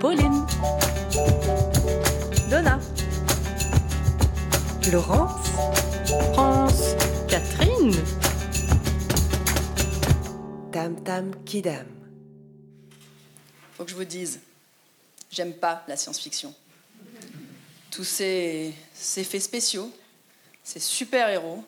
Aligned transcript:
Pauline. 0.00 0.46
Donna. 2.48 2.78
Laurence. 4.92 5.48
France. 6.32 6.94
Catherine. 7.28 7.92
Tam 10.72 11.02
Tam 11.02 11.44
Kidam. 11.44 11.86
Faut 13.76 13.84
que 13.84 13.90
je 13.90 13.96
vous 13.96 14.04
dise, 14.04 14.38
j'aime 15.30 15.54
pas 15.54 15.84
la 15.88 15.96
science-fiction. 15.96 16.54
Tous 17.90 18.04
ces, 18.04 18.72
ces 18.94 19.24
faits 19.24 19.42
spéciaux, 19.42 19.90
ces 20.62 20.80
super-héros, 20.80 21.64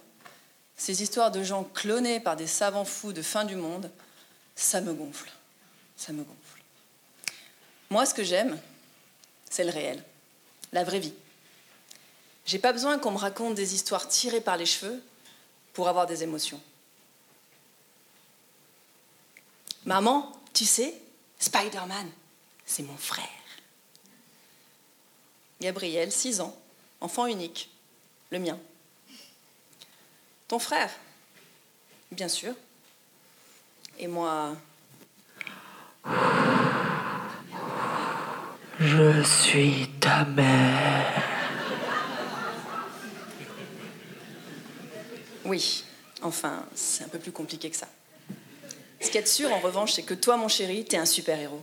ces 0.76 1.02
histoires 1.02 1.32
de 1.32 1.42
gens 1.42 1.64
clonés 1.64 2.20
par 2.20 2.36
des 2.36 2.46
savants 2.46 2.84
fous 2.84 3.12
de 3.12 3.22
fin 3.22 3.44
du 3.44 3.56
monde, 3.56 3.90
ça 4.54 4.80
me 4.80 4.92
gonfle. 4.92 5.30
Ça 5.96 6.12
me 6.12 6.22
gonfle. 6.22 6.59
Moi, 7.90 8.06
ce 8.06 8.14
que 8.14 8.22
j'aime, 8.22 8.58
c'est 9.50 9.64
le 9.64 9.70
réel, 9.70 10.02
la 10.72 10.84
vraie 10.84 11.00
vie. 11.00 11.14
J'ai 12.46 12.60
pas 12.60 12.72
besoin 12.72 12.98
qu'on 12.98 13.10
me 13.10 13.18
raconte 13.18 13.54
des 13.54 13.74
histoires 13.74 14.08
tirées 14.08 14.40
par 14.40 14.56
les 14.56 14.66
cheveux 14.66 15.02
pour 15.72 15.88
avoir 15.88 16.06
des 16.06 16.22
émotions. 16.22 16.60
Maman, 19.84 20.32
tu 20.52 20.64
sais, 20.64 20.94
Spider-Man, 21.38 22.08
c'est 22.64 22.82
mon 22.82 22.96
frère. 22.96 23.26
Gabriel, 25.60 26.12
6 26.12 26.40
ans, 26.40 26.56
enfant 27.00 27.26
unique, 27.26 27.70
le 28.30 28.38
mien. 28.38 28.58
Ton 30.48 30.58
frère, 30.58 30.90
bien 32.12 32.28
sûr. 32.28 32.54
Et 33.98 34.06
moi, 34.06 34.56
Je 38.80 39.22
suis 39.22 39.88
ta 40.00 40.24
mère. 40.24 41.30
oui, 45.44 45.84
enfin, 46.22 46.64
c'est 46.74 47.04
un 47.04 47.08
peu 47.08 47.18
plus 47.18 47.32
compliqué 47.32 47.68
que 47.68 47.76
ça. 47.76 47.88
Ce 49.00 49.06
qu'il 49.06 49.16
y 49.16 49.18
a 49.18 49.22
de 49.22 49.26
sûr, 49.26 49.52
en 49.52 49.58
revanche, 49.58 49.92
c'est 49.92 50.02
que 50.02 50.14
toi, 50.14 50.36
mon 50.36 50.48
chéri, 50.48 50.84
t'es 50.84 50.96
un 50.96 51.04
super-héros. 51.04 51.62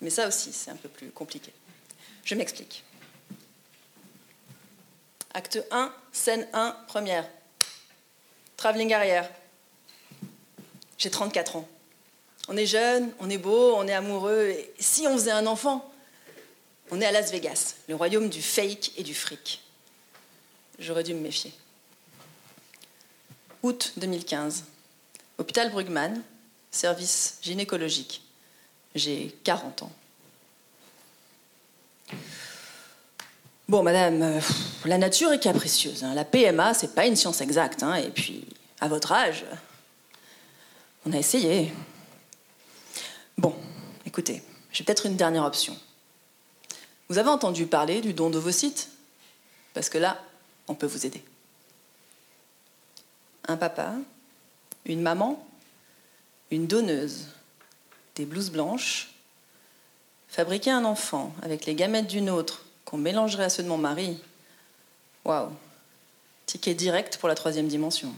Mais 0.00 0.10
ça 0.10 0.28
aussi, 0.28 0.52
c'est 0.52 0.70
un 0.70 0.76
peu 0.76 0.88
plus 0.88 1.10
compliqué. 1.10 1.52
Je 2.22 2.34
m'explique. 2.34 2.84
Acte 5.34 5.64
1, 5.70 5.92
scène 6.12 6.46
1, 6.52 6.76
première. 6.86 7.26
Travelling 8.56 8.92
arrière. 8.92 9.28
J'ai 10.98 11.10
34 11.10 11.56
ans. 11.56 11.68
On 12.52 12.56
est 12.56 12.66
jeune, 12.66 13.12
on 13.20 13.30
est 13.30 13.38
beau, 13.38 13.74
on 13.76 13.86
est 13.86 13.92
amoureux. 13.92 14.48
Et 14.48 14.74
si 14.80 15.06
on 15.06 15.12
faisait 15.14 15.30
un 15.30 15.46
enfant 15.46 15.88
On 16.90 17.00
est 17.00 17.06
à 17.06 17.12
Las 17.12 17.30
Vegas, 17.30 17.76
le 17.88 17.94
royaume 17.94 18.28
du 18.28 18.42
fake 18.42 18.90
et 18.96 19.04
du 19.04 19.14
fric. 19.14 19.62
J'aurais 20.80 21.04
dû 21.04 21.14
me 21.14 21.20
méfier. 21.20 21.52
Août 23.62 23.92
2015. 23.98 24.64
Hôpital 25.38 25.70
Brugman, 25.70 26.20
service 26.72 27.38
gynécologique. 27.40 28.22
J'ai 28.96 29.32
40 29.44 29.84
ans. 29.84 29.92
Bon, 33.68 33.84
madame, 33.84 34.22
euh, 34.22 34.40
la 34.86 34.98
nature 34.98 35.32
est 35.32 35.38
capricieuse. 35.38 36.02
hein. 36.02 36.14
La 36.14 36.24
PMA, 36.24 36.74
c'est 36.74 36.96
pas 36.96 37.06
une 37.06 37.14
science 37.14 37.40
exacte. 37.40 37.84
hein. 37.84 37.94
Et 37.94 38.10
puis, 38.10 38.44
à 38.80 38.88
votre 38.88 39.12
âge, 39.12 39.44
on 41.06 41.12
a 41.12 41.18
essayé. 41.18 41.72
Écoutez, 44.20 44.42
j'ai 44.70 44.84
peut-être 44.84 45.06
une 45.06 45.16
dernière 45.16 45.44
option. 45.44 45.74
Vous 47.08 47.16
avez 47.16 47.30
entendu 47.30 47.64
parler 47.64 48.02
du 48.02 48.12
don 48.12 48.28
d'ovocytes? 48.28 48.90
Parce 49.72 49.88
que 49.88 49.96
là, 49.96 50.22
on 50.68 50.74
peut 50.74 50.86
vous 50.86 51.06
aider. 51.06 51.24
Un 53.48 53.56
papa, 53.56 53.94
une 54.84 55.00
maman, 55.00 55.42
une 56.50 56.66
donneuse, 56.66 57.28
des 58.14 58.26
blouses 58.26 58.50
blanches, 58.50 59.14
fabriquer 60.28 60.70
un 60.70 60.84
enfant 60.84 61.34
avec 61.40 61.64
les 61.64 61.74
gamètes 61.74 62.08
d'une 62.08 62.28
autre 62.28 62.66
qu'on 62.84 62.98
mélangerait 62.98 63.44
à 63.44 63.48
ceux 63.48 63.62
de 63.62 63.68
mon 63.68 63.78
mari. 63.78 64.22
Waouh, 65.24 65.48
ticket 66.44 66.74
direct 66.74 67.16
pour 67.16 67.30
la 67.30 67.34
troisième 67.34 67.68
dimension. 67.68 68.12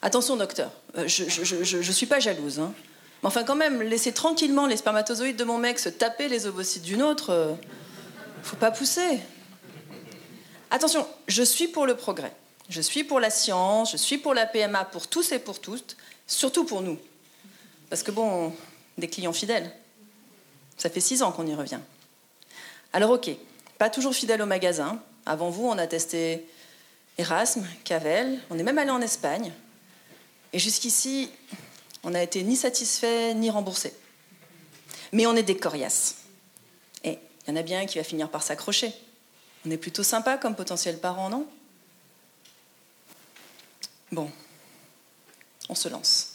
Attention, 0.00 0.38
docteur, 0.38 0.72
euh, 0.96 1.06
je, 1.06 1.24
je 1.28 1.92
suis 1.92 2.06
pas 2.06 2.20
jalouse. 2.20 2.58
hein. 2.58 2.72
Mais 3.24 3.28
enfin, 3.28 3.42
quand 3.42 3.56
même, 3.56 3.80
laissez 3.80 4.12
tranquillement 4.12 4.66
les 4.66 4.76
spermatozoïdes 4.76 5.36
de 5.36 5.44
mon 5.44 5.56
mec 5.56 5.78
se 5.78 5.88
taper 5.88 6.28
les 6.28 6.46
ovocytes 6.46 6.82
d'une 6.82 7.02
autre. 7.02 7.30
euh, 7.30 7.54
faut 8.42 8.56
pas 8.56 8.70
pousser. 8.70 9.18
Attention, 10.70 11.08
je 11.26 11.42
suis 11.42 11.68
pour 11.68 11.86
le 11.86 11.96
progrès. 11.96 12.34
Je 12.68 12.82
suis 12.82 13.02
pour 13.02 13.20
la 13.20 13.30
science, 13.30 13.92
je 13.92 13.96
suis 13.96 14.18
pour 14.18 14.34
la 14.34 14.44
PMA, 14.44 14.84
pour 14.84 15.06
tous 15.06 15.32
et 15.32 15.38
pour 15.38 15.58
toutes, 15.58 15.96
surtout 16.26 16.64
pour 16.64 16.82
nous. 16.82 16.98
Parce 17.88 18.02
que 18.02 18.10
bon, 18.10 18.52
des 18.98 19.08
clients 19.08 19.32
fidèles. 19.32 19.72
Ça 20.76 20.90
fait 20.90 21.00
six 21.00 21.22
ans 21.22 21.32
qu'on 21.32 21.46
y 21.46 21.54
revient. 21.54 21.80
Alors 22.92 23.10
ok, 23.10 23.30
pas 23.78 23.88
toujours 23.88 24.14
fidèle 24.14 24.42
au 24.42 24.46
magasin. 24.46 25.00
Avant 25.24 25.48
vous, 25.48 25.66
on 25.66 25.78
a 25.78 25.86
testé 25.86 26.44
Erasme, 27.16 27.66
Cavel, 27.84 28.38
on 28.50 28.58
est 28.58 28.62
même 28.62 28.76
allé 28.76 28.90
en 28.90 29.00
Espagne. 29.00 29.50
Et 30.52 30.58
jusqu'ici, 30.58 31.30
on 32.04 32.10
n'a 32.10 32.22
été 32.22 32.42
ni 32.42 32.56
satisfait 32.56 33.34
ni 33.34 33.50
remboursé. 33.50 33.94
Mais 35.12 35.26
on 35.26 35.34
est 35.34 35.42
des 35.42 35.56
coriaces. 35.56 36.16
Et 37.02 37.18
il 37.46 37.50
y 37.50 37.52
en 37.52 37.56
a 37.56 37.62
bien 37.62 37.86
qui 37.86 37.98
va 37.98 38.04
finir 38.04 38.30
par 38.30 38.42
s'accrocher. 38.42 38.92
On 39.66 39.70
est 39.70 39.78
plutôt 39.78 40.02
sympa 40.02 40.36
comme 40.36 40.54
potentiel 40.54 40.98
parent, 40.98 41.30
non? 41.30 41.46
Bon, 44.12 44.30
on 45.68 45.74
se 45.74 45.88
lance. 45.88 46.34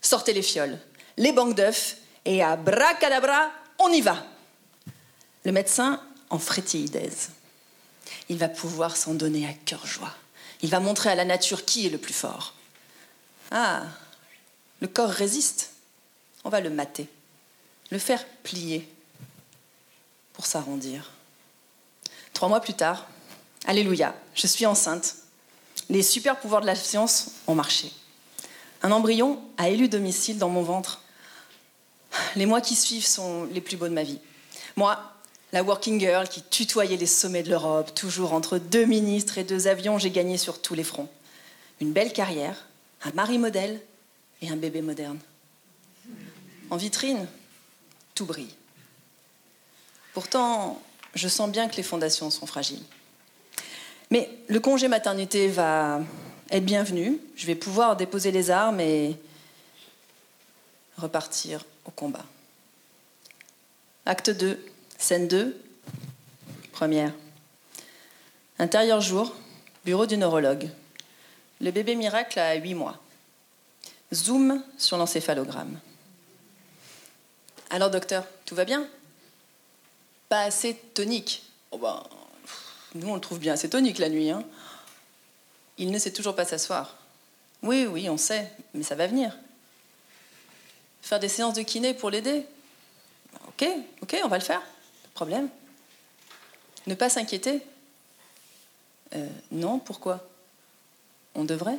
Sortez 0.00 0.32
les 0.32 0.42
fioles, 0.42 0.78
les 1.16 1.32
banques 1.32 1.56
d'œufs, 1.56 1.96
et 2.24 2.42
à 2.42 2.56
bracadabra, 2.56 3.50
on 3.78 3.88
y 3.88 4.00
va. 4.00 4.24
Le 5.44 5.52
médecin 5.52 6.00
en 6.30 6.38
frétillidèse. 6.38 7.30
Il 8.28 8.38
va 8.38 8.48
pouvoir 8.48 8.96
s'en 8.96 9.14
donner 9.14 9.46
à 9.46 9.52
cœur 9.52 9.86
joie. 9.86 10.14
Il 10.62 10.70
va 10.70 10.80
montrer 10.80 11.10
à 11.10 11.14
la 11.14 11.24
nature 11.24 11.64
qui 11.64 11.86
est 11.86 11.90
le 11.90 11.98
plus 11.98 12.14
fort. 12.14 12.54
Ah, 13.50 13.82
le 14.80 14.88
corps 14.88 15.10
résiste. 15.10 15.70
On 16.44 16.50
va 16.50 16.60
le 16.60 16.70
mater, 16.70 17.08
le 17.90 17.98
faire 17.98 18.24
plier 18.42 18.88
pour 20.32 20.46
s'arrondir. 20.46 21.10
Trois 22.34 22.48
mois 22.48 22.60
plus 22.60 22.74
tard, 22.74 23.06
Alléluia, 23.66 24.14
je 24.34 24.46
suis 24.46 24.66
enceinte. 24.66 25.16
Les 25.88 26.02
super 26.02 26.38
pouvoirs 26.38 26.60
de 26.60 26.66
la 26.66 26.74
science 26.74 27.30
ont 27.46 27.54
marché. 27.54 27.90
Un 28.82 28.92
embryon 28.92 29.40
a 29.56 29.70
élu 29.70 29.88
domicile 29.88 30.36
dans 30.36 30.50
mon 30.50 30.62
ventre. 30.62 31.00
Les 32.36 32.44
mois 32.44 32.60
qui 32.60 32.74
suivent 32.74 33.06
sont 33.06 33.44
les 33.44 33.62
plus 33.62 33.78
beaux 33.78 33.88
de 33.88 33.94
ma 33.94 34.02
vie. 34.02 34.18
Moi, 34.76 34.98
la 35.52 35.62
working 35.62 35.98
girl 35.98 36.28
qui 36.28 36.42
tutoyait 36.42 36.98
les 36.98 37.06
sommets 37.06 37.42
de 37.42 37.48
l'Europe, 37.48 37.94
toujours 37.94 38.34
entre 38.34 38.58
deux 38.58 38.84
ministres 38.84 39.38
et 39.38 39.44
deux 39.44 39.66
avions, 39.66 39.98
j'ai 39.98 40.10
gagné 40.10 40.36
sur 40.36 40.60
tous 40.60 40.74
les 40.74 40.84
fronts. 40.84 41.08
Une 41.80 41.92
belle 41.92 42.12
carrière, 42.12 42.66
un 43.02 43.12
mari 43.12 43.38
modèle 43.38 43.80
et 44.42 44.50
un 44.50 44.56
bébé 44.56 44.82
moderne. 44.82 45.18
En 46.70 46.76
vitrine, 46.76 47.26
tout 48.14 48.26
brille. 48.26 48.54
Pourtant, 50.12 50.80
je 51.14 51.28
sens 51.28 51.50
bien 51.50 51.68
que 51.68 51.76
les 51.76 51.82
fondations 51.82 52.30
sont 52.30 52.46
fragiles. 52.46 52.82
Mais 54.10 54.30
le 54.48 54.60
congé 54.60 54.88
maternité 54.88 55.48
va 55.48 56.00
être 56.50 56.64
bienvenu. 56.64 57.18
Je 57.36 57.46
vais 57.46 57.54
pouvoir 57.54 57.96
déposer 57.96 58.30
les 58.30 58.50
armes 58.50 58.80
et 58.80 59.16
repartir 60.96 61.64
au 61.84 61.90
combat. 61.90 62.24
Acte 64.06 64.30
2, 64.30 64.64
scène 64.98 65.28
2, 65.28 65.60
première. 66.72 67.12
Intérieur 68.58 69.00
jour, 69.00 69.34
bureau 69.84 70.06
du 70.06 70.16
neurologue. 70.16 70.68
Le 71.60 71.70
bébé 71.70 71.94
miracle 71.94 72.38
a 72.38 72.54
8 72.54 72.74
mois. 72.74 73.00
Zoom 74.14 74.62
sur 74.78 74.96
l'encéphalogramme. 74.96 75.78
Alors 77.70 77.90
docteur, 77.90 78.24
tout 78.46 78.54
va 78.54 78.64
bien? 78.64 78.88
Pas 80.28 80.42
assez 80.42 80.74
tonique. 80.94 81.42
Oh 81.70 81.78
ben, 81.78 82.02
nous, 82.94 83.08
on 83.08 83.14
le 83.14 83.20
trouve 83.20 83.38
bien 83.40 83.54
assez 83.54 83.68
tonique 83.68 83.98
la 83.98 84.08
nuit. 84.08 84.30
hein. 84.30 84.44
Il 85.78 85.90
ne 85.90 85.98
sait 85.98 86.12
toujours 86.12 86.36
pas 86.36 86.44
s'asseoir. 86.44 86.96
Oui, 87.62 87.86
oui, 87.86 88.08
on 88.08 88.16
sait, 88.16 88.52
mais 88.74 88.84
ça 88.84 88.94
va 88.94 89.06
venir. 89.06 89.36
Faire 91.02 91.18
des 91.18 91.28
séances 91.28 91.54
de 91.54 91.62
kiné 91.62 91.94
pour 91.94 92.10
l'aider? 92.10 92.46
Ok, 93.48 93.66
ok, 94.02 94.16
on 94.24 94.28
va 94.28 94.38
le 94.38 94.44
faire. 94.44 94.60
Pas 94.60 95.08
de 95.08 95.14
problème. 95.14 95.48
Ne 96.86 96.94
pas 96.94 97.10
s'inquiéter? 97.10 97.62
Euh, 99.14 99.28
Non, 99.50 99.78
pourquoi? 99.78 100.28
On 101.34 101.44
devrait? 101.44 101.78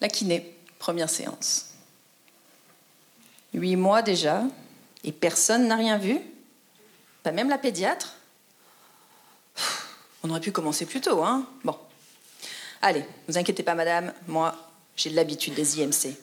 La 0.00 0.08
kiné, 0.08 0.56
première 0.78 1.10
séance. 1.10 1.70
Huit 3.52 3.76
mois 3.76 4.02
déjà, 4.02 4.42
et 5.04 5.12
personne 5.12 5.68
n'a 5.68 5.76
rien 5.76 5.98
vu 5.98 6.18
Pas 7.22 7.30
même 7.30 7.48
la 7.48 7.58
pédiatre 7.58 8.14
On 10.22 10.30
aurait 10.30 10.40
pu 10.40 10.52
commencer 10.52 10.86
plus 10.86 11.00
tôt, 11.00 11.22
hein 11.22 11.46
Bon. 11.62 11.78
Allez, 12.82 13.04
vous 13.28 13.38
inquiétez 13.38 13.62
pas, 13.62 13.74
madame, 13.74 14.12
moi, 14.26 14.54
j'ai 14.96 15.10
l'habitude 15.10 15.54
des 15.54 15.80
IMC. 15.80 16.16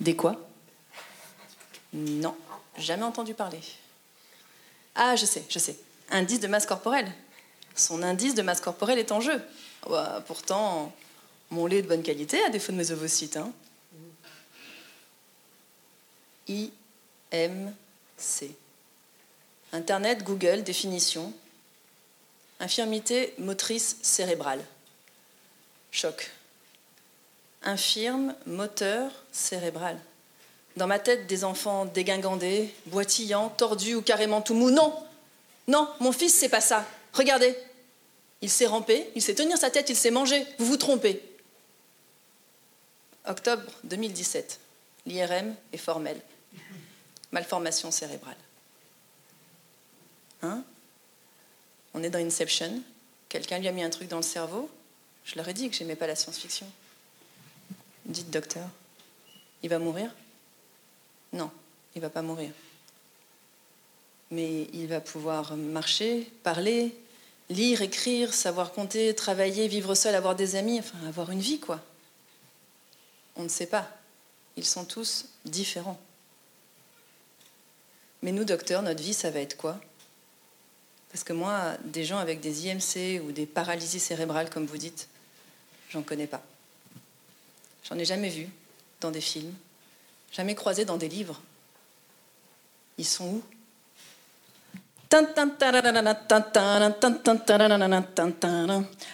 Des 0.00 0.16
quoi? 0.16 0.36
Non, 1.92 2.36
jamais 2.78 3.02
entendu 3.02 3.34
parler. 3.34 3.60
Ah, 4.94 5.16
je 5.16 5.26
sais, 5.26 5.44
je 5.48 5.58
sais. 5.58 5.76
Indice 6.10 6.40
de 6.40 6.46
masse 6.46 6.66
corporelle. 6.66 7.12
Son 7.74 8.02
indice 8.02 8.34
de 8.34 8.42
masse 8.42 8.60
corporelle 8.60 8.98
est 8.98 9.12
en 9.12 9.20
jeu. 9.20 9.42
Pourtant, 10.26 10.92
mon 11.50 11.66
lait 11.66 11.82
de 11.82 11.88
bonne 11.88 12.02
qualité, 12.02 12.42
à 12.44 12.50
défaut 12.50 12.72
de 12.72 12.76
mes 12.76 12.90
ovocytes. 12.90 13.36
Hein. 13.36 13.52
IMC. 16.48 17.74
Internet, 19.72 20.22
Google, 20.22 20.62
définition. 20.62 21.32
Infirmité 22.60 23.34
motrice 23.38 23.96
cérébrale. 24.02 24.64
Choc. 25.90 26.30
Infirme 27.62 28.34
moteur 28.46 29.10
cérébral. 29.32 29.98
Dans 30.76 30.86
ma 30.86 30.98
tête, 30.98 31.26
des 31.26 31.44
enfants 31.44 31.84
dégingandés, 31.84 32.74
boitillants, 32.86 33.48
tordus 33.48 33.94
ou 33.94 34.02
carrément 34.02 34.42
tout 34.42 34.54
mous. 34.54 34.70
Non 34.70 34.92
Non, 35.68 35.88
mon 36.00 36.12
fils, 36.12 36.34
c'est 36.34 36.48
pas 36.48 36.60
ça. 36.60 36.84
Regardez. 37.12 37.56
Il 38.42 38.50
sait 38.50 38.66
ramper, 38.66 39.08
il 39.14 39.22
sait 39.22 39.34
tenir 39.34 39.56
sa 39.56 39.70
tête, 39.70 39.88
il 39.88 39.96
sait 39.96 40.10
manger. 40.10 40.44
Vous 40.58 40.66
vous 40.66 40.76
trompez. 40.76 41.22
Octobre 43.26 43.70
2017. 43.84 44.60
L'IRM 45.06 45.54
est 45.72 45.78
formel. 45.78 46.20
Malformation 47.32 47.90
cérébrale. 47.90 48.36
Hein? 50.42 50.62
On 51.94 52.02
est 52.02 52.10
dans 52.10 52.18
Inception. 52.18 52.82
Quelqu'un 53.28 53.58
lui 53.58 53.68
a 53.68 53.72
mis 53.72 53.82
un 53.82 53.90
truc 53.90 54.08
dans 54.08 54.18
le 54.18 54.22
cerveau? 54.22 54.70
Je 55.24 55.36
leur 55.36 55.48
ai 55.48 55.54
dit 55.54 55.70
que 55.70 55.76
j'aimais 55.76 55.96
pas 55.96 56.06
la 56.06 56.16
science-fiction. 56.16 56.66
Dites 58.04 58.30
docteur, 58.30 58.68
il 59.62 59.70
va 59.70 59.78
mourir? 59.78 60.10
Non, 61.32 61.50
il 61.94 62.02
va 62.02 62.10
pas 62.10 62.20
mourir. 62.20 62.50
Mais 64.30 64.68
il 64.74 64.86
va 64.86 65.00
pouvoir 65.00 65.56
marcher, 65.56 66.30
parler, 66.42 66.94
lire, 67.48 67.80
écrire, 67.80 68.34
savoir 68.34 68.72
compter, 68.72 69.14
travailler, 69.14 69.66
vivre 69.66 69.94
seul, 69.94 70.14
avoir 70.14 70.36
des 70.36 70.56
amis, 70.56 70.78
enfin 70.78 70.98
avoir 71.08 71.30
une 71.30 71.40
vie 71.40 71.60
quoi. 71.60 71.80
On 73.36 73.42
ne 73.42 73.48
sait 73.48 73.66
pas. 73.66 73.88
Ils 74.56 74.64
sont 74.64 74.84
tous 74.84 75.26
différents. 75.44 76.00
Mais 78.22 78.32
nous, 78.32 78.44
docteurs, 78.44 78.82
notre 78.82 79.02
vie, 79.02 79.14
ça 79.14 79.30
va 79.30 79.40
être 79.40 79.56
quoi? 79.56 79.80
Parce 81.10 81.24
que 81.24 81.32
moi, 81.32 81.76
des 81.84 82.04
gens 82.04 82.18
avec 82.18 82.40
des 82.40 82.66
IMC 82.66 83.22
ou 83.22 83.32
des 83.32 83.46
paralysies 83.46 84.00
cérébrales, 84.00 84.50
comme 84.50 84.66
vous 84.66 84.78
dites, 84.78 85.08
j'en 85.90 86.02
connais 86.02 86.26
pas. 86.26 86.42
J'en 87.88 87.98
ai 87.98 88.04
jamais 88.04 88.30
vu 88.30 88.48
dans 89.00 89.10
des 89.10 89.20
films, 89.20 89.54
jamais 90.32 90.54
croisé 90.54 90.84
dans 90.84 90.96
des 90.96 91.08
livres. 91.08 91.40
Ils 92.98 93.04
sont 93.04 93.26
où? 93.26 93.42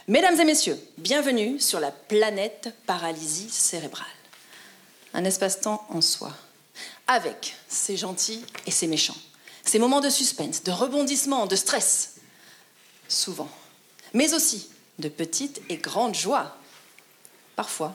Mesdames 0.08 0.40
et 0.40 0.44
messieurs, 0.46 0.78
bienvenue 0.96 1.60
sur 1.60 1.78
la 1.78 1.90
planète 1.90 2.74
paralysie 2.86 3.50
cérébrale. 3.50 4.06
Un 5.12 5.26
espace-temps 5.26 5.84
en 5.90 6.00
soi, 6.00 6.32
avec 7.06 7.54
ses 7.68 7.98
gentils 7.98 8.42
et 8.66 8.70
ses 8.70 8.86
méchants, 8.86 9.16
ces 9.62 9.78
moments 9.78 10.00
de 10.00 10.08
suspense, 10.08 10.62
de 10.62 10.72
rebondissement, 10.72 11.44
de 11.44 11.54
stress, 11.54 12.14
souvent, 13.06 13.50
mais 14.14 14.32
aussi 14.32 14.70
de 15.00 15.10
petites 15.10 15.60
et 15.68 15.76
grandes 15.76 16.14
joies, 16.14 16.56
parfois 17.56 17.94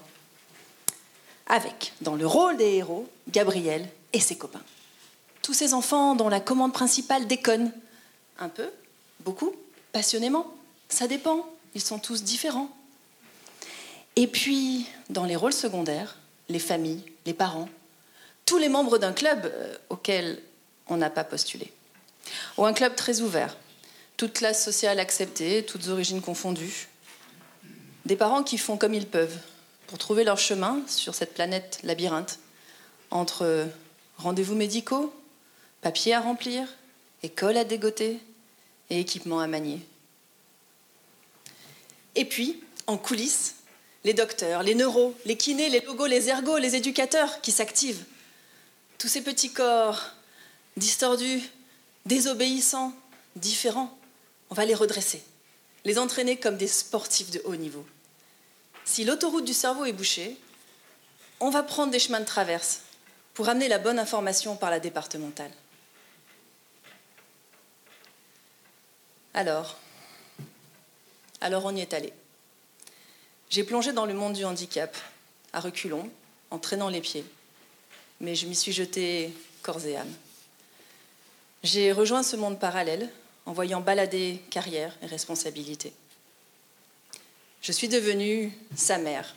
avec, 1.48 1.94
dans 2.01 2.16
le 2.16 2.28
rôle 2.28 2.58
des 2.58 2.75
héros, 2.75 3.10
Gabriel 3.30 3.90
et 4.13 4.19
ses 4.19 4.38
copains. 4.38 4.62
Tous 5.42 5.56
ces 5.56 5.74
enfants 5.74 6.13
dont 6.13 6.30
la 6.30 6.40
commande 6.40 6.74
principale 6.74 7.25
déconne. 7.25 7.72
Un 8.40 8.50
peu, 8.50 8.70
beaucoup, 9.22 9.54
passionnément. 9.92 10.54
Ça 10.90 11.08
dépend, 11.08 11.48
ils 11.74 11.82
sont 11.82 12.00
tous 12.00 12.24
différents. 12.24 12.70
Et 14.16 14.28
puis, 14.28 14.88
dans 15.10 15.26
les 15.26 15.36
rôles 15.36 15.54
secondaires, 15.54 16.18
les 16.50 16.60
familles, 16.60 17.04
les 17.26 17.34
parents, 17.34 17.70
tous 18.46 18.58
les 18.58 18.70
membres 18.70 18.98
d'un 18.98 19.14
club 19.14 19.46
euh, 19.46 19.76
auquel 19.90 20.42
on 20.88 20.98
n'a 20.98 21.10
pas 21.10 21.24
postulé. 21.24 21.72
Ou 22.58 22.66
un 22.66 22.74
club 22.74 22.96
très 22.96 23.22
ouvert, 23.22 23.58
toute 24.18 24.34
classe 24.34 24.64
sociale 24.64 25.00
acceptée, 25.00 25.66
toutes 25.66 25.88
origines 25.88 26.22
confondues. 26.22 26.88
Des 28.06 28.16
parents 28.16 28.44
qui 28.44 28.58
font 28.58 28.78
comme 28.78 28.94
ils 28.94 29.08
peuvent, 29.08 29.38
pour 29.88 29.98
trouver 29.98 30.24
leur 30.24 30.38
chemin 30.38 30.82
sur 30.88 31.16
cette 31.16 31.34
planète 31.34 31.80
labyrinthe 31.84 32.40
entre 33.12 33.68
rendez-vous 34.18 34.56
médicaux, 34.56 35.14
papiers 35.82 36.14
à 36.14 36.22
remplir, 36.22 36.68
école 37.25 37.57
à 37.57 37.63
dégoter 37.63 38.19
et 38.89 39.00
équipements 39.00 39.39
à 39.39 39.48
manier. 39.48 39.81
Et 42.16 42.25
puis, 42.25 42.63
en 42.88 42.98
coulisses, 42.98 43.56
les 44.04 44.13
docteurs, 44.13 44.63
les 44.63 44.75
neuros, 44.75 45.16
les 45.25 45.36
kinés, 45.36 45.69
les 45.69 45.81
logos, 45.81 46.06
les 46.06 46.30
ergos, 46.30 46.57
les 46.57 46.75
éducateurs 46.75 47.42
qui 47.42 47.51
s'activent. 47.51 48.06
Tous 48.98 49.07
ces 49.07 49.22
petits 49.22 49.51
corps 49.51 50.01
distordus, 50.77 51.42
désobéissants, 52.06 52.94
différents, 53.36 53.98
on 54.50 54.56
va 54.56 54.66
les 54.66 54.75
redresser, 54.75 55.24
les 55.83 55.98
entraîner 55.98 56.38
comme 56.38 56.57
des 56.57 56.68
sportifs 56.68 57.31
de 57.31 57.42
haut 57.45 57.56
niveau. 57.56 57.86
Si 58.86 59.04
l'autoroute 59.04 59.45
du 59.45 59.54
cerveau 59.54 59.86
est 59.86 59.94
bouchée, 59.94 60.38
on 61.39 61.50
va 61.50 61.63
prendre 61.63 61.92
des 61.92 62.00
chemins 62.00 62.19
de 62.19 62.25
traverse 62.25 62.81
pour 63.33 63.50
amener 63.50 63.68
la 63.68 63.80
bonne 63.80 64.00
information 64.00 64.56
par 64.56 64.69
la 64.69 64.80
départementale. 64.80 65.51
Alors, 69.36 69.76
alors 71.42 71.66
on 71.66 71.76
y 71.76 71.82
est 71.82 71.94
allé. 71.94 72.14
J'ai 73.50 73.66
plongé 73.66 73.92
dans 73.92 74.06
le 74.06 74.14
monde 74.14 74.32
du 74.32 74.46
handicap, 74.46 74.96
à 75.52 75.60
reculons, 75.60 76.10
en 76.52 76.58
traînant 76.58 76.88
les 76.88 77.02
pieds, 77.02 77.26
mais 78.22 78.34
je 78.34 78.48
m'y 78.48 78.56
suis 78.56 78.72
jetée 78.72 79.34
corps 79.62 79.86
et 79.86 79.98
âme. 79.98 80.13
J'ai 81.63 81.92
rejoint 81.92 82.24
ce 82.24 82.38
monde 82.38 82.62
parallèle 82.62 83.12
en 83.46 83.51
voyant 83.51 83.82
balader 83.82 84.42
carrière 84.51 84.96
et 85.01 85.06
responsabilité. 85.06 85.92
Je 87.62 87.74
suis 87.74 87.89
devenue 87.89 88.54
sa 88.74 88.98
mère, 88.98 89.36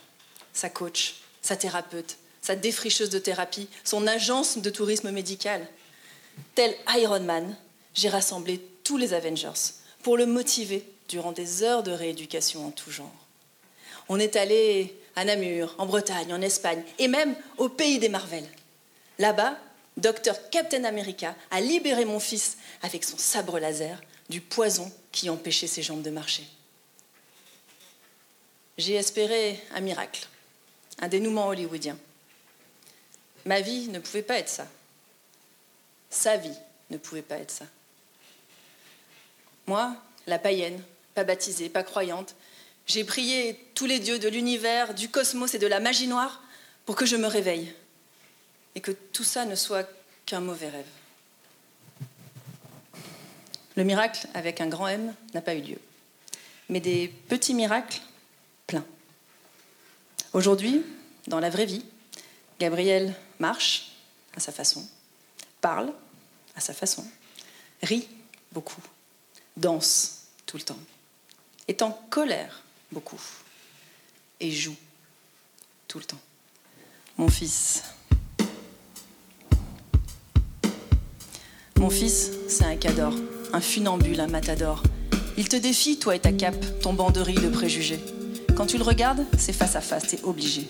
sa 0.53 0.71
coach, 0.71 1.17
sa 1.43 1.57
thérapeute, 1.57 2.19
sa 2.41 2.55
défricheuse 2.55 3.11
de 3.11 3.19
thérapie, 3.19 3.69
son 3.83 4.07
agence 4.07 4.59
de 4.59 4.71
tourisme 4.71 5.11
médical. 5.11 5.67
Tel 6.55 6.73
Iron 6.95 7.21
Man, 7.21 7.57
j'ai 7.95 8.09
rassemblé 8.09 8.65
tous 8.85 8.97
les 8.97 9.13
Avengers 9.13 9.78
pour 10.09 10.17
le 10.17 10.25
motiver 10.25 10.89
durant 11.11 11.33
des 11.33 11.63
heures 11.63 11.83
de 11.83 11.91
rééducation 11.91 12.67
en 12.67 12.71
tout 12.71 12.91
genre. 12.91 13.27
On 14.09 14.19
est 14.19 14.37
allé 14.37 14.97
à 15.17 15.27
Namur, 15.27 15.75
en 15.77 15.85
Bretagne, 15.85 16.33
en 16.33 16.41
Espagne 16.41 16.83
et 16.99 17.09
même 17.09 17.37
au 17.59 17.69
pays 17.69 17.99
des 17.99 18.09
Marvels. 18.09 18.49
Là-bas, 19.19 19.59
Dr 19.99 20.49
Captain 20.51 20.85
America 20.85 21.37
a 21.51 21.61
libéré 21.61 22.07
mon 22.07 22.21
fils 22.21 22.57
avec 22.81 23.05
son 23.05 23.19
sabre 23.19 23.59
laser 23.59 24.01
du 24.31 24.41
poison 24.41 24.91
qui 25.13 25.29
empêchait 25.29 25.67
ses 25.67 25.83
jambes 25.83 26.01
de 26.01 26.09
marcher. 26.09 26.45
J'ai 28.79 28.95
espéré 28.95 29.63
un 29.75 29.81
miracle, 29.81 30.27
un 31.03 31.09
dénouement 31.09 31.49
hollywoodien. 31.49 31.99
Ma 33.45 33.61
vie 33.61 33.89
ne 33.89 33.99
pouvait 33.99 34.23
pas 34.23 34.39
être 34.39 34.49
ça. 34.49 34.69
Sa 36.09 36.39
vie 36.39 36.59
ne 36.89 36.97
pouvait 36.97 37.21
pas 37.21 37.37
être 37.37 37.51
ça. 37.51 37.67
Moi, 39.69 39.95
la 40.27 40.39
païenne, 40.39 40.83
pas 41.15 41.25
baptisée, 41.25 41.69
pas 41.69 41.83
croyante, 41.83 42.35
j'ai 42.87 43.05
prié 43.05 43.55
tous 43.75 43.85
les 43.85 43.99
dieux 43.99 44.19
de 44.19 44.27
l'univers, 44.27 44.95
du 44.95 45.11
cosmos 45.11 45.53
et 45.53 45.59
de 45.59 45.67
la 45.67 45.79
magie 45.79 46.07
noire 46.07 46.43
pour 46.87 46.97
que 46.97 47.05
je 47.05 47.17
me 47.17 47.27
réveille 47.27 47.75
et 48.75 48.81
que 48.81 48.93
tout 48.93 49.25
ça 49.25 49.45
ne 49.45 49.55
soit 49.55 49.87
qu'un 50.25 50.41
mauvais 50.41 50.71
rêve. 50.71 50.87
Le 53.77 53.85
miracle 53.85 54.27
avec 54.33 54.63
un 54.63 54.69
grand 54.69 54.89
M 54.89 55.15
n'a 55.35 55.43
pas 55.43 55.55
eu 55.55 55.61
lieu. 55.61 55.79
Mais 56.71 56.81
des 56.81 57.09
petits 57.29 57.53
miracles 57.53 58.01
plein. 58.67 58.87
Aujourd'hui, 60.33 60.83
dans 61.27 61.41
la 61.41 61.51
vraie 61.51 61.67
vie, 61.67 61.85
Gabriel 62.59 63.15
marche 63.39 63.93
à 64.35 64.41
sa 64.41 64.51
façon, 64.51 64.89
parle 65.61 65.93
à 66.57 66.61
sa 66.61 66.73
façon, 66.73 67.07
rit 67.83 68.09
beaucoup, 68.53 68.81
danse 69.59 70.23
tout 70.47 70.57
le 70.57 70.63
temps, 70.63 70.79
est 71.67 71.83
en 71.83 71.91
colère 72.11 72.63
beaucoup 72.93 73.21
et 74.41 74.51
joue 74.51 74.77
tout 75.87 75.99
le 75.99 76.05
temps. 76.05 76.21
Mon 77.17 77.29
fils. 77.29 77.83
Mon 81.77 81.91
fils, 81.91 82.31
c'est 82.49 82.65
un 82.65 82.77
cador, 82.77 83.15
un 83.53 83.61
funambule, 83.61 84.21
un 84.21 84.27
matador. 84.27 84.83
Il 85.37 85.49
te 85.49 85.57
défie, 85.57 85.99
toi 85.99 86.17
et 86.17 86.21
ta 86.21 86.33
cape, 86.33 86.81
ton 86.81 86.93
banderie 86.93 87.35
de 87.35 87.49
préjugés. 87.49 88.01
Quand 88.57 88.67
tu 88.67 88.79
le 88.79 88.83
regardes, 88.83 89.25
c'est 89.39 89.53
face 89.53 89.77
à 89.77 89.81
face, 89.81 90.09
t'es 90.09 90.23
obligé. 90.25 90.69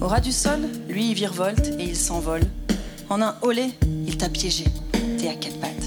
Au 0.00 0.06
ras 0.06 0.20
du 0.20 0.30
sol, 0.30 0.60
lui, 0.88 1.10
il 1.10 1.14
virevolte 1.14 1.66
et 1.78 1.84
il 1.84 1.96
s'envole. 1.96 2.42
En 3.10 3.20
un 3.20 3.36
olé, 3.42 3.70
il 4.06 4.16
t'a 4.16 4.28
piégé. 4.28 4.64
T'es 5.18 5.28
à 5.28 5.34
quatre 5.34 5.58
pattes. 5.58 5.77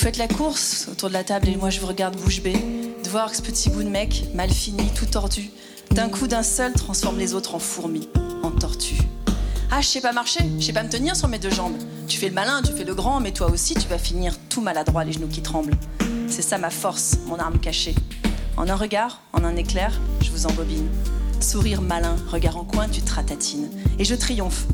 Vous 0.00 0.06
faites 0.06 0.16
la 0.16 0.28
course 0.28 0.88
autour 0.90 1.10
de 1.10 1.12
la 1.12 1.24
table 1.24 1.50
et 1.50 1.56
moi 1.56 1.68
je 1.68 1.78
vous 1.78 1.86
regarde 1.86 2.16
bouche 2.16 2.40
bée, 2.40 2.54
de 2.54 3.08
voir 3.10 3.30
que 3.30 3.36
ce 3.36 3.42
petit 3.42 3.68
bout 3.68 3.82
de 3.82 3.88
mec, 3.90 4.24
mal 4.34 4.48
fini, 4.48 4.88
tout 4.94 5.04
tordu, 5.04 5.50
d'un 5.90 6.08
coup 6.08 6.26
d'un 6.26 6.42
seul 6.42 6.72
transforme 6.72 7.18
les 7.18 7.34
autres 7.34 7.54
en 7.54 7.58
fourmis, 7.58 8.08
en 8.42 8.50
tortues. 8.50 9.02
Ah, 9.70 9.82
je 9.82 9.88
sais 9.88 10.00
pas 10.00 10.12
marcher, 10.12 10.40
je 10.58 10.64
sais 10.64 10.72
pas 10.72 10.84
me 10.84 10.88
tenir 10.88 11.16
sur 11.16 11.28
mes 11.28 11.38
deux 11.38 11.50
jambes. 11.50 11.76
Tu 12.08 12.16
fais 12.16 12.30
le 12.30 12.34
malin, 12.34 12.62
tu 12.62 12.72
fais 12.72 12.84
le 12.84 12.94
grand, 12.94 13.20
mais 13.20 13.32
toi 13.32 13.50
aussi 13.50 13.74
tu 13.74 13.86
vas 13.88 13.98
finir 13.98 14.38
tout 14.48 14.62
maladroit, 14.62 15.04
les 15.04 15.12
genoux 15.12 15.28
qui 15.28 15.42
tremblent. 15.42 15.76
C'est 16.28 16.40
ça 16.40 16.56
ma 16.56 16.70
force, 16.70 17.18
mon 17.26 17.36
arme 17.36 17.58
cachée. 17.58 17.94
En 18.56 18.70
un 18.70 18.76
regard, 18.76 19.20
en 19.34 19.44
un 19.44 19.56
éclair, 19.56 20.00
je 20.22 20.30
vous 20.30 20.46
embobine. 20.46 20.88
Sourire 21.40 21.82
malin, 21.82 22.16
regard 22.30 22.56
en 22.56 22.64
coin, 22.64 22.88
tu 22.88 23.02
te. 23.02 23.12
Et 23.98 24.06
je 24.06 24.14
triomphe. 24.14 24.64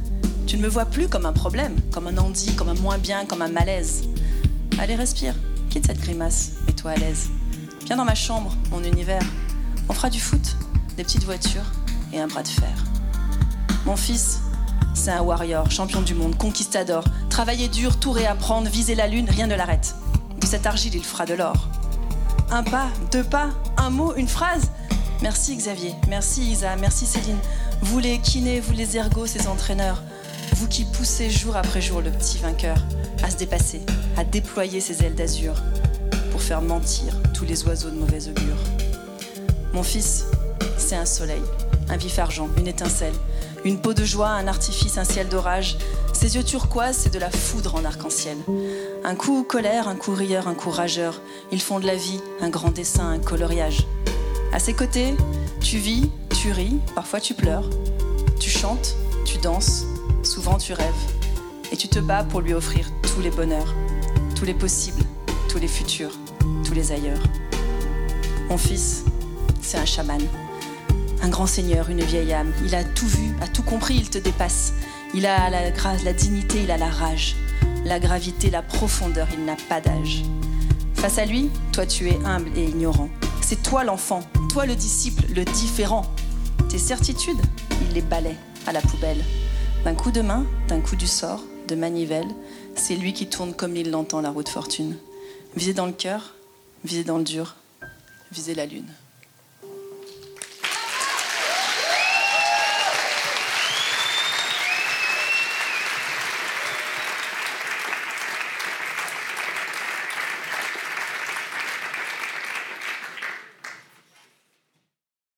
Tu 0.46 0.56
ne 0.56 0.62
me 0.62 0.68
vois 0.68 0.84
plus 0.84 1.08
comme 1.08 1.26
un 1.26 1.32
problème, 1.32 1.74
comme 1.90 2.06
un 2.06 2.16
handi, 2.16 2.54
comme 2.54 2.68
un 2.68 2.74
moins 2.74 2.98
bien, 2.98 3.26
comme 3.26 3.42
un 3.42 3.48
malaise. 3.48 4.04
Allez, 4.78 4.94
respire, 4.94 5.34
quitte 5.70 5.86
cette 5.86 6.00
grimace, 6.00 6.52
mets-toi 6.66 6.92
à 6.92 6.96
l'aise. 6.96 7.30
Viens 7.86 7.96
dans 7.96 8.04
ma 8.04 8.14
chambre, 8.14 8.54
mon 8.70 8.82
univers. 8.84 9.22
On 9.88 9.92
fera 9.92 10.10
du 10.10 10.20
foot, 10.20 10.56
des 10.96 11.04
petites 11.04 11.24
voitures 11.24 11.72
et 12.12 12.20
un 12.20 12.26
bras 12.26 12.42
de 12.42 12.48
fer. 12.48 12.84
Mon 13.86 13.96
fils, 13.96 14.40
c'est 14.94 15.10
un 15.10 15.22
warrior, 15.22 15.70
champion 15.70 16.02
du 16.02 16.14
monde, 16.14 16.36
conquistador. 16.36 17.04
Travailler 17.30 17.68
dur, 17.68 17.98
tout 17.98 18.12
réapprendre, 18.12 18.68
viser 18.68 18.94
la 18.94 19.06
lune, 19.06 19.28
rien 19.30 19.46
ne 19.46 19.54
l'arrête. 19.54 19.94
De 20.40 20.46
cette 20.46 20.66
argile, 20.66 20.94
il 20.94 21.04
fera 21.04 21.26
de 21.26 21.34
l'or. 21.34 21.68
Un 22.50 22.62
pas, 22.62 22.88
deux 23.12 23.24
pas, 23.24 23.50
un 23.76 23.90
mot, 23.90 24.14
une 24.16 24.28
phrase. 24.28 24.70
Merci 25.22 25.56
Xavier, 25.56 25.94
merci 26.08 26.42
Isa, 26.50 26.76
merci 26.76 27.06
Céline. 27.06 27.38
Vous 27.82 27.98
les 27.98 28.18
kinés, 28.18 28.60
vous 28.60 28.72
les 28.72 28.96
ergots, 28.96 29.26
ces 29.26 29.46
entraîneurs. 29.48 30.02
Vous 30.54 30.68
qui 30.68 30.84
poussez 30.84 31.30
jour 31.30 31.56
après 31.56 31.80
jour 31.80 32.00
le 32.00 32.10
petit 32.10 32.38
vainqueur 32.38 32.76
à 33.22 33.30
se 33.30 33.36
dépasser, 33.36 33.80
à 34.16 34.24
déployer 34.24 34.80
ses 34.80 35.02
ailes 35.04 35.14
d'azur 35.14 35.54
pour 36.30 36.42
faire 36.42 36.62
mentir 36.62 37.14
tous 37.34 37.44
les 37.44 37.64
oiseaux 37.64 37.90
de 37.90 37.96
mauvaise 37.96 38.28
augure. 38.28 38.56
Mon 39.72 39.82
fils, 39.82 40.26
c'est 40.76 40.96
un 40.96 41.06
soleil, 41.06 41.42
un 41.88 41.96
vif 41.96 42.18
argent, 42.18 42.48
une 42.58 42.66
étincelle, 42.66 43.14
une 43.64 43.78
peau 43.78 43.94
de 43.94 44.04
joie, 44.04 44.28
un 44.28 44.46
artifice, 44.46 44.98
un 44.98 45.04
ciel 45.04 45.28
d'orage. 45.28 45.76
Ses 46.12 46.36
yeux 46.36 46.44
turquoise, 46.44 46.96
c'est 46.96 47.12
de 47.12 47.18
la 47.18 47.30
foudre 47.30 47.74
en 47.74 47.84
arc-en-ciel. 47.84 48.36
Un 49.04 49.14
coup 49.14 49.44
colère, 49.44 49.88
un 49.88 49.96
coup 49.96 50.14
rieur, 50.14 50.48
un 50.48 50.54
coup 50.54 50.70
rageur. 50.70 51.20
Ils 51.52 51.60
font 51.60 51.80
de 51.80 51.86
la 51.86 51.96
vie 51.96 52.20
un 52.40 52.48
grand 52.48 52.70
dessin, 52.70 53.10
un 53.10 53.18
coloriage. 53.18 53.86
À 54.52 54.58
ses 54.58 54.72
côtés, 54.72 55.14
tu 55.60 55.78
vis, 55.78 56.10
tu 56.40 56.52
ris, 56.52 56.78
parfois 56.94 57.20
tu 57.20 57.34
pleures. 57.34 57.68
Tu 58.38 58.50
chantes, 58.50 58.94
tu 59.24 59.38
danses, 59.38 59.84
souvent 60.22 60.58
tu 60.58 60.72
rêves. 60.72 61.15
Tu 61.78 61.88
te 61.88 61.98
bats 61.98 62.24
pour 62.24 62.40
lui 62.40 62.54
offrir 62.54 62.90
tous 63.02 63.20
les 63.20 63.30
bonheurs, 63.30 63.74
tous 64.34 64.46
les 64.46 64.54
possibles, 64.54 65.02
tous 65.48 65.58
les 65.58 65.68
futurs, 65.68 66.10
tous 66.64 66.72
les 66.72 66.90
ailleurs. 66.90 67.22
Mon 68.48 68.56
fils, 68.56 69.04
c'est 69.60 69.76
un 69.76 69.84
chaman. 69.84 70.22
Un 71.22 71.28
grand 71.28 71.46
seigneur, 71.46 71.90
une 71.90 72.02
vieille 72.02 72.32
âme. 72.32 72.50
Il 72.64 72.74
a 72.74 72.82
tout 72.82 73.06
vu, 73.06 73.34
a 73.42 73.46
tout 73.46 73.62
compris, 73.62 73.96
il 73.96 74.08
te 74.08 74.16
dépasse. 74.16 74.72
Il 75.12 75.26
a 75.26 75.50
la 75.50 75.70
grâce, 75.70 76.02
la 76.02 76.14
dignité, 76.14 76.62
il 76.62 76.70
a 76.70 76.78
la 76.78 76.88
rage. 76.88 77.36
La 77.84 78.00
gravité, 78.00 78.48
la 78.48 78.62
profondeur, 78.62 79.28
il 79.34 79.44
n'a 79.44 79.56
pas 79.68 79.82
d'âge. 79.82 80.22
Face 80.94 81.18
à 81.18 81.26
lui, 81.26 81.50
toi 81.72 81.84
tu 81.84 82.08
es 82.08 82.18
humble 82.24 82.50
et 82.56 82.64
ignorant. 82.64 83.10
C'est 83.42 83.62
toi 83.62 83.84
l'enfant, 83.84 84.22
toi 84.50 84.64
le 84.64 84.76
disciple, 84.76 85.24
le 85.34 85.44
différent. 85.44 86.06
Tes 86.70 86.78
certitudes, 86.78 87.40
il 87.82 87.94
les 87.94 88.02
balaie 88.02 88.36
à 88.66 88.72
la 88.72 88.80
poubelle. 88.80 89.22
D'un 89.84 89.94
coup 89.94 90.10
de 90.10 90.22
main, 90.22 90.46
d'un 90.68 90.80
coup 90.80 90.96
du 90.96 91.06
sort, 91.06 91.42
de 91.66 91.74
manivelle, 91.74 92.28
c'est 92.74 92.96
lui 92.96 93.12
qui 93.12 93.26
tourne 93.26 93.54
comme 93.54 93.76
il 93.76 93.90
l'entend 93.90 94.20
la 94.20 94.30
roue 94.30 94.42
de 94.42 94.48
fortune. 94.48 94.96
Visez 95.56 95.74
dans 95.74 95.86
le 95.86 95.92
cœur, 95.92 96.34
visez 96.84 97.04
dans 97.04 97.18
le 97.18 97.24
dur, 97.24 97.56
visez 98.32 98.54
la 98.54 98.66
lune. 98.66 98.88